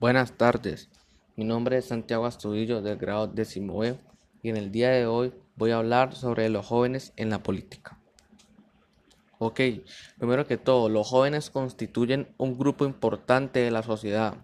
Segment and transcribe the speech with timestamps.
[0.00, 0.88] Buenas tardes,
[1.36, 3.98] mi nombre es Santiago Astudillo del grado décimo E
[4.42, 7.98] y en el día de hoy voy a hablar sobre los jóvenes en la política.
[9.38, 9.60] Ok,
[10.16, 14.38] primero que todo, los jóvenes constituyen un grupo importante de la sociedad.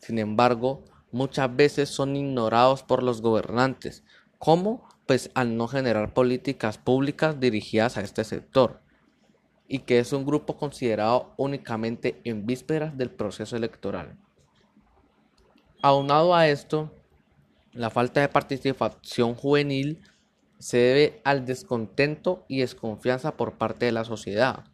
[0.00, 4.04] Sin embargo, muchas veces son ignorados por los gobernantes.
[4.38, 4.86] ¿Cómo?
[5.06, 8.82] Pues al no generar políticas públicas dirigidas a este sector
[9.66, 14.18] y que es un grupo considerado únicamente en vísperas del proceso electoral.
[15.82, 16.92] Aunado a esto,
[17.72, 20.02] la falta de participación juvenil
[20.58, 24.64] se debe al descontento y desconfianza por parte de la sociedad,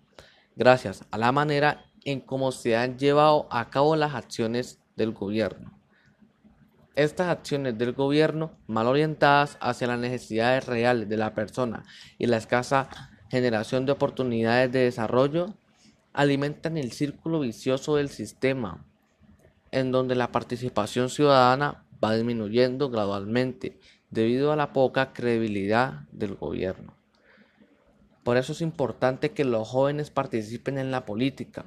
[0.56, 5.78] gracias a la manera en cómo se han llevado a cabo las acciones del gobierno.
[6.96, 11.84] Estas acciones del gobierno, mal orientadas hacia las necesidades reales de la persona
[12.18, 12.88] y la escasa
[13.30, 15.54] generación de oportunidades de desarrollo,
[16.12, 18.84] alimentan el círculo vicioso del sistema
[19.76, 26.94] en donde la participación ciudadana va disminuyendo gradualmente debido a la poca credibilidad del gobierno.
[28.24, 31.66] Por eso es importante que los jóvenes participen en la política,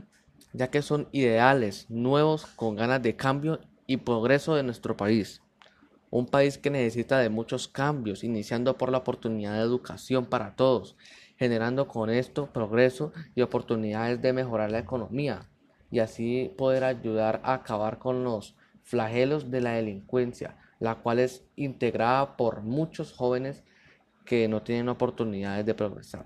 [0.54, 5.44] ya que son ideales nuevos con ganas de cambio y progreso de nuestro país.
[6.10, 10.96] Un país que necesita de muchos cambios, iniciando por la oportunidad de educación para todos,
[11.38, 15.48] generando con esto progreso y oportunidades de mejorar la economía,
[15.92, 21.46] y así poder ayudar a acabar con los flagelos de la delincuencia, la cual es
[21.56, 23.64] integrada por muchos jóvenes
[24.26, 26.26] que no tienen oportunidades de progresar.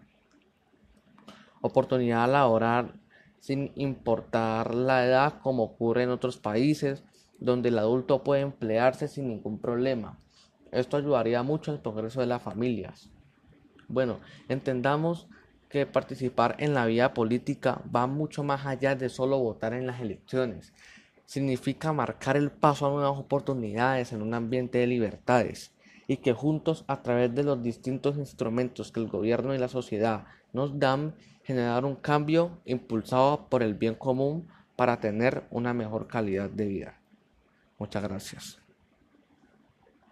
[1.62, 3.00] Oportunidad laboral
[3.40, 7.04] sin importar la edad como ocurre en otros países
[7.40, 10.18] donde el adulto puede emplearse sin ningún problema.
[10.72, 13.10] Esto ayudaría mucho al progreso de las familias.
[13.90, 15.28] Bueno, entendamos
[15.74, 20.02] que participar en la vida política va mucho más allá de solo votar en las
[20.02, 20.72] elecciones.
[21.26, 25.72] Significa marcar el paso a nuevas oportunidades en un ambiente de libertades
[26.08, 30.26] y que juntos a través de los distintos instrumentos que el gobierno y la sociedad
[30.52, 36.52] nos dan, generar un cambio impulsado por el bien común para tener una mejor calidad
[36.52, 37.00] de vida.
[37.80, 38.63] Muchas gracias.